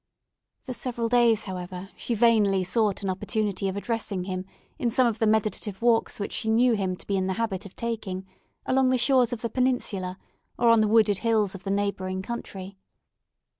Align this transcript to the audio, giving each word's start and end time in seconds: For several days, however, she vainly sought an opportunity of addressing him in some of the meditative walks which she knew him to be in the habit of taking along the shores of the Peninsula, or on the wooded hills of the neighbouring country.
For 0.63 0.73
several 0.73 1.09
days, 1.09 1.43
however, 1.43 1.89
she 1.95 2.15
vainly 2.15 2.63
sought 2.63 3.03
an 3.03 3.09
opportunity 3.11 3.67
of 3.67 3.77
addressing 3.77 4.23
him 4.23 4.45
in 4.79 4.89
some 4.89 5.05
of 5.05 5.19
the 5.19 5.27
meditative 5.27 5.79
walks 5.79 6.19
which 6.19 6.33
she 6.33 6.49
knew 6.49 6.73
him 6.73 6.95
to 6.95 7.05
be 7.05 7.17
in 7.17 7.27
the 7.27 7.33
habit 7.33 7.67
of 7.67 7.75
taking 7.75 8.25
along 8.65 8.89
the 8.89 8.97
shores 8.97 9.31
of 9.31 9.43
the 9.43 9.49
Peninsula, 9.51 10.17
or 10.57 10.69
on 10.69 10.81
the 10.81 10.87
wooded 10.87 11.19
hills 11.19 11.53
of 11.53 11.65
the 11.65 11.69
neighbouring 11.69 12.23
country. 12.23 12.79